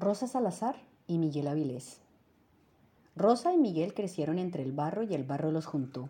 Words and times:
Rosa 0.00 0.26
Salazar 0.26 0.74
y 1.06 1.18
Miguel 1.18 1.46
Avilés. 1.46 2.00
Rosa 3.14 3.52
y 3.54 3.58
Miguel 3.58 3.94
crecieron 3.94 4.40
entre 4.40 4.64
el 4.64 4.72
barro 4.72 5.04
y 5.04 5.14
el 5.14 5.22
barro 5.22 5.52
los 5.52 5.66
juntó. 5.66 6.08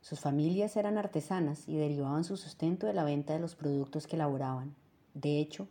Sus 0.00 0.20
familias 0.20 0.74
eran 0.78 0.96
artesanas 0.96 1.68
y 1.68 1.76
derivaban 1.76 2.24
su 2.24 2.38
sustento 2.38 2.86
de 2.86 2.94
la 2.94 3.04
venta 3.04 3.34
de 3.34 3.40
los 3.40 3.56
productos 3.56 4.06
que 4.06 4.16
elaboraban. 4.16 4.74
De 5.12 5.38
hecho, 5.38 5.68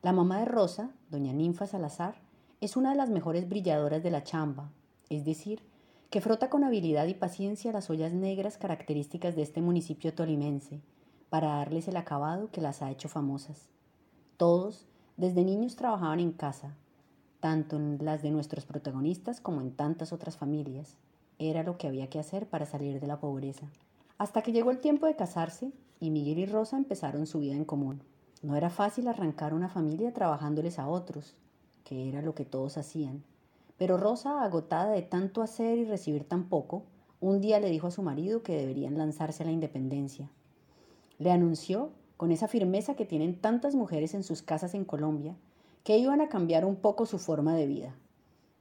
la 0.00 0.12
mamá 0.12 0.38
de 0.38 0.44
Rosa, 0.44 0.92
doña 1.10 1.32
Ninfa 1.32 1.66
Salazar, 1.66 2.14
es 2.60 2.76
una 2.76 2.90
de 2.90 2.96
las 2.96 3.10
mejores 3.10 3.48
brilladoras 3.48 4.04
de 4.04 4.12
la 4.12 4.22
chamba, 4.22 4.70
es 5.10 5.24
decir, 5.24 5.62
que 6.08 6.20
frota 6.20 6.50
con 6.50 6.62
habilidad 6.62 7.08
y 7.08 7.14
paciencia 7.14 7.72
las 7.72 7.90
ollas 7.90 8.12
negras 8.12 8.58
características 8.58 9.34
de 9.34 9.42
este 9.42 9.60
municipio 9.60 10.14
tolimense, 10.14 10.80
para 11.30 11.48
darles 11.48 11.88
el 11.88 11.96
acabado 11.96 12.52
que 12.52 12.60
las 12.60 12.80
ha 12.80 12.92
hecho 12.92 13.08
famosas. 13.08 13.70
Todos, 14.36 14.86
desde 15.16 15.44
niños 15.44 15.76
trabajaban 15.76 16.20
en 16.20 16.32
casa, 16.32 16.74
tanto 17.40 17.76
en 17.76 17.98
las 18.02 18.22
de 18.22 18.30
nuestros 18.30 18.66
protagonistas 18.66 19.40
como 19.40 19.60
en 19.60 19.70
tantas 19.70 20.12
otras 20.12 20.36
familias. 20.36 20.96
Era 21.38 21.62
lo 21.62 21.78
que 21.78 21.86
había 21.86 22.08
que 22.08 22.18
hacer 22.18 22.46
para 22.46 22.66
salir 22.66 23.00
de 23.00 23.06
la 23.06 23.20
pobreza. 23.20 23.66
Hasta 24.18 24.42
que 24.42 24.52
llegó 24.52 24.70
el 24.70 24.78
tiempo 24.78 25.06
de 25.06 25.16
casarse 25.16 25.72
y 26.00 26.10
Miguel 26.10 26.38
y 26.38 26.46
Rosa 26.46 26.76
empezaron 26.76 27.26
su 27.26 27.40
vida 27.40 27.54
en 27.54 27.64
común. 27.64 28.00
No 28.42 28.56
era 28.56 28.70
fácil 28.70 29.08
arrancar 29.08 29.54
una 29.54 29.68
familia 29.68 30.12
trabajándoles 30.12 30.78
a 30.78 30.88
otros, 30.88 31.34
que 31.84 32.08
era 32.08 32.22
lo 32.22 32.34
que 32.34 32.44
todos 32.44 32.76
hacían. 32.76 33.22
Pero 33.78 33.98
Rosa, 33.98 34.42
agotada 34.42 34.90
de 34.90 35.02
tanto 35.02 35.42
hacer 35.42 35.78
y 35.78 35.84
recibir 35.84 36.24
tan 36.24 36.44
poco, 36.48 36.84
un 37.20 37.40
día 37.40 37.60
le 37.60 37.70
dijo 37.70 37.86
a 37.86 37.90
su 37.90 38.02
marido 38.02 38.42
que 38.42 38.56
deberían 38.56 38.98
lanzarse 38.98 39.42
a 39.42 39.46
la 39.46 39.52
independencia. 39.52 40.30
Le 41.18 41.30
anunció 41.30 41.90
con 42.16 42.32
esa 42.32 42.48
firmeza 42.48 42.94
que 42.94 43.04
tienen 43.04 43.40
tantas 43.40 43.74
mujeres 43.74 44.14
en 44.14 44.22
sus 44.22 44.42
casas 44.42 44.74
en 44.74 44.84
Colombia, 44.84 45.36
que 45.84 45.98
iban 45.98 46.20
a 46.20 46.28
cambiar 46.28 46.64
un 46.64 46.76
poco 46.76 47.06
su 47.06 47.18
forma 47.18 47.54
de 47.54 47.66
vida. 47.66 47.94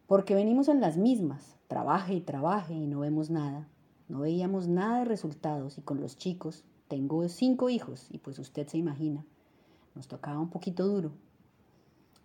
Porque 0.08 0.36
venimos 0.36 0.68
en 0.68 0.82
las 0.82 0.98
mismas, 0.98 1.56
trabaje 1.68 2.14
y 2.14 2.22
trabaje 2.22 2.74
y 2.74 2.88
no 2.88 3.00
vemos 3.00 3.30
nada. 3.30 3.68
No 4.08 4.20
veíamos 4.20 4.68
nada 4.68 5.00
de 5.00 5.06
resultados 5.06 5.78
y 5.78 5.82
con 5.82 6.00
los 6.00 6.18
chicos, 6.18 6.64
tengo 6.88 7.28
cinco 7.28 7.70
hijos 7.70 8.08
y 8.12 8.20
pues 8.20 8.38
usted 8.38 8.68
se 8.68 8.78
imagina, 8.78 9.26
nos 9.96 10.08
tocaba 10.08 10.40
un 10.40 10.50
poquito 10.50 10.86
duro. 10.86 11.12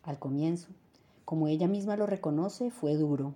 Al 0.02 0.18
comienzo, 0.18 0.68
como 1.24 1.48
ella 1.48 1.68
misma 1.68 1.96
lo 1.96 2.06
reconoce, 2.06 2.70
fue 2.70 2.96
duro. 2.96 3.34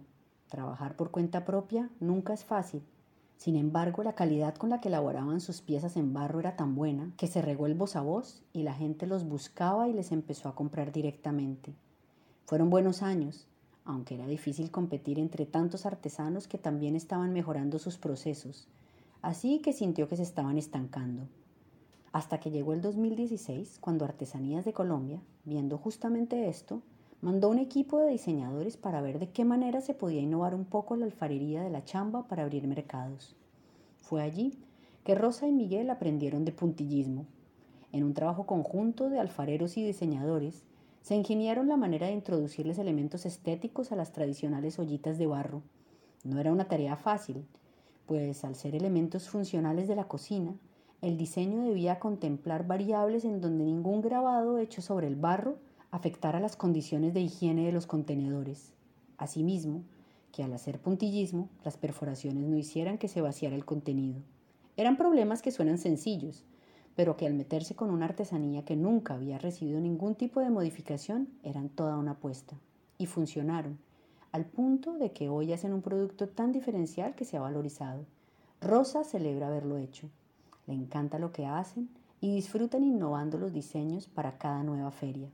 Trabajar 0.48 0.97
por 0.97 1.10
cuenta 1.10 1.44
propia 1.44 1.91
nunca 2.00 2.34
es 2.34 2.44
fácil 2.44 2.82
sin 3.36 3.56
embargo, 3.56 4.02
la 4.02 4.14
calidad 4.14 4.54
con 4.54 4.70
la 4.70 4.80
que 4.80 4.88
elaboraban 4.88 5.40
sus 5.40 5.60
piezas 5.60 5.96
en 5.96 6.14
barro 6.14 6.40
era 6.40 6.56
tan 6.56 6.74
buena 6.74 7.12
que 7.16 7.27
se 7.27 7.42
regó 7.42 7.66
el 7.66 7.74
voz 7.74 7.96
a 7.96 8.00
voz 8.00 8.42
y 8.52 8.62
la 8.62 8.74
gente 8.74 9.06
los 9.06 9.28
buscaba 9.28 9.88
y 9.88 9.92
les 9.92 10.12
empezó 10.12 10.48
a 10.48 10.54
comprar 10.54 10.92
directamente. 10.92 11.74
Fueron 12.46 12.70
buenos 12.70 13.02
años, 13.02 13.46
aunque 13.84 14.14
era 14.14 14.26
difícil 14.26 14.70
competir 14.70 15.18
entre 15.18 15.46
tantos 15.46 15.84
artesanos 15.84 16.48
que 16.48 16.58
también 16.58 16.96
estaban 16.96 17.32
mejorando 17.32 17.78
sus 17.78 17.98
procesos, 17.98 18.68
así 19.20 19.60
que 19.60 19.72
sintió 19.72 20.08
que 20.08 20.16
se 20.16 20.22
estaban 20.22 20.56
estancando. 20.56 21.28
Hasta 22.12 22.38
que 22.38 22.50
llegó 22.50 22.72
el 22.72 22.80
2016, 22.80 23.78
cuando 23.80 24.04
Artesanías 24.04 24.64
de 24.64 24.72
Colombia, 24.72 25.20
viendo 25.44 25.78
justamente 25.78 26.48
esto, 26.48 26.80
mandó 27.25 27.48
un 27.48 27.58
equipo 27.58 28.00
de 28.00 28.11
diseñadores 28.11 28.77
para 28.77 29.00
ver 29.00 29.19
de 29.19 29.30
qué 29.30 29.47
manera 29.47 29.80
se 29.80 29.94
podía 29.94 30.20
innovar 30.20 30.55
un 30.55 30.67
poco 30.67 30.94
la 30.94 31.06
alfarería 31.06 31.62
de 31.62 31.70
la 31.70 31.83
chamba 31.83 32.28
para 32.28 32.42
abrir 32.42 32.69
mercados. 32.69 33.34
Fue 33.97 34.20
allí 34.20 34.58
que 35.05 35.14
Rosa 35.14 35.48
y 35.48 35.53
Miguel 35.53 35.89
aprendieron 35.89 36.44
de 36.44 36.53
puntillismo. 36.53 37.25
En 37.92 38.05
un 38.05 38.12
trabajo 38.12 38.44
conjunto 38.44 39.08
de 39.08 39.20
alfareros 39.20 39.78
y 39.78 39.86
diseñadores, 39.86 40.64
se 41.00 41.14
ingeniaron 41.14 41.66
la 41.66 41.78
manera 41.78 42.08
de 42.08 42.12
introducirles 42.12 42.78
elementos 42.78 43.25
estéticos 43.25 43.91
a 43.91 43.97
las 43.97 44.12
tradicionales 44.12 44.78
ollitas 44.78 45.16
de 45.16 45.27
barro. 45.27 45.62
No 46.25 46.38
era 46.41 46.53
una 46.53 46.69
tarea 46.69 46.94
fácil, 46.97 47.47
pues 48.05 48.44
al 48.44 48.55
ser 48.55 48.75
elementos 48.75 49.31
funcionales 49.31 49.88
de 49.88 49.97
la 49.97 50.09
cocina, 50.09 50.54
el 51.00 51.16
diseño 51.16 51.62
debía 51.62 51.98
contemplar 51.98 52.66
variables 52.66 53.25
en 53.25 53.41
donde 53.41 53.65
ningún 53.65 54.03
grabado 54.03 54.59
hecho 54.59 54.82
sobre 54.82 55.06
el 55.06 55.16
barro 55.16 55.56
afectar 55.94 56.34
a 56.34 56.41
las 56.41 56.56
condiciones 56.56 57.15
de 57.15 57.21
higiene 57.21 57.66
de 57.66 57.71
los 57.71 57.87
contenedores. 57.87 58.72
Asimismo, 59.16 59.84
que 60.32 60.43
al 60.43 60.53
hacer 60.53 60.81
puntillismo, 60.81 61.49
las 61.65 61.77
perforaciones 61.77 62.49
no 62.49 62.56
hicieran 62.56 62.99
que 62.99 63.06
se 63.06 63.21
vaciara 63.21 63.55
el 63.55 63.65
contenido. 63.65 64.21
Eran 64.77 64.97
problemas 64.97 65.41
que 65.41 65.53
suenan 65.53 65.78
sencillos, 65.78 66.43
pero 66.97 67.16
que 67.16 67.28
al 67.28 67.34
meterse 67.34 67.77
con 67.77 67.91
una 67.91 68.06
artesanía 68.06 68.65
que 68.65 68.75
nunca 68.75 69.15
había 69.15 69.38
recibido 69.38 69.81
ningún 69.81 70.16
tipo 70.16 70.41
de 70.41 70.50
modificación, 70.50 71.28
eran 71.44 71.69
toda 71.69 71.97
una 71.97 72.12
apuesta. 72.12 72.56
Y 72.99 73.06
funcionaron, 73.06 73.78
al 74.33 74.47
punto 74.47 74.94
de 74.94 75.12
que 75.12 75.28
hoy 75.28 75.53
hacen 75.53 75.72
un 75.72 75.83
producto 75.83 76.28
tan 76.28 76.50
diferencial 76.50 77.15
que 77.15 77.25
se 77.25 77.37
ha 77.37 77.41
valorizado. 77.41 78.04
Rosa 78.60 79.04
celebra 79.04 79.47
haberlo 79.47 79.78
hecho. 79.78 80.10
Le 80.66 80.75
encanta 80.75 81.21
lo 81.21 81.31
que 81.31 81.47
hacen 81.47 81.88
y 82.21 82.34
disfrutan 82.34 82.83
innovando 82.83 83.38
los 83.38 83.53
diseños 83.53 84.09
para 84.09 84.38
cada 84.38 84.65
nueva 84.65 84.91
feria. 84.91 85.31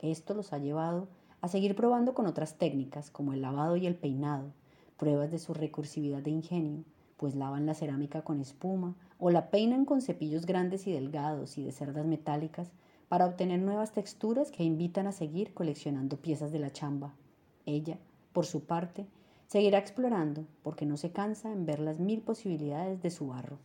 Esto 0.00 0.34
los 0.34 0.52
ha 0.52 0.58
llevado 0.58 1.08
a 1.40 1.48
seguir 1.48 1.76
probando 1.76 2.14
con 2.14 2.26
otras 2.26 2.56
técnicas 2.56 3.10
como 3.10 3.32
el 3.32 3.42
lavado 3.42 3.76
y 3.76 3.86
el 3.86 3.94
peinado, 3.94 4.52
pruebas 4.96 5.30
de 5.30 5.38
su 5.38 5.54
recursividad 5.54 6.22
de 6.22 6.30
ingenio, 6.30 6.84
pues 7.16 7.34
lavan 7.34 7.66
la 7.66 7.74
cerámica 7.74 8.22
con 8.22 8.40
espuma 8.40 8.94
o 9.18 9.30
la 9.30 9.50
peinan 9.50 9.84
con 9.84 10.00
cepillos 10.00 10.46
grandes 10.46 10.86
y 10.86 10.92
delgados 10.92 11.58
y 11.58 11.64
de 11.64 11.72
cerdas 11.72 12.06
metálicas 12.06 12.70
para 13.08 13.26
obtener 13.26 13.60
nuevas 13.60 13.92
texturas 13.92 14.50
que 14.50 14.64
invitan 14.64 15.06
a 15.06 15.12
seguir 15.12 15.52
coleccionando 15.52 16.16
piezas 16.16 16.50
de 16.52 16.60
la 16.60 16.72
chamba. 16.72 17.14
Ella, 17.66 17.98
por 18.32 18.46
su 18.46 18.64
parte, 18.64 19.06
seguirá 19.46 19.78
explorando 19.78 20.46
porque 20.62 20.86
no 20.86 20.96
se 20.96 21.12
cansa 21.12 21.52
en 21.52 21.66
ver 21.66 21.80
las 21.80 21.98
mil 21.98 22.22
posibilidades 22.22 23.02
de 23.02 23.10
su 23.10 23.28
barro. 23.28 23.58